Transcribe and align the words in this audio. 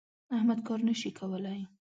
احمد 0.35 0.59
کار 0.67 0.79
نه 0.87 0.93
شي 0.99 1.09
کولای. 1.19 1.59